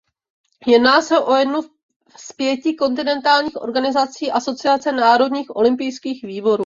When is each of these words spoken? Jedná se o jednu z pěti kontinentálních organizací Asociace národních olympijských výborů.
Jedná 0.67 1.01
se 1.01 1.19
o 1.19 1.35
jednu 1.35 1.61
z 2.17 2.31
pěti 2.33 2.73
kontinentálních 2.73 3.61
organizací 3.61 4.31
Asociace 4.31 4.91
národních 4.91 5.55
olympijských 5.55 6.23
výborů. 6.23 6.59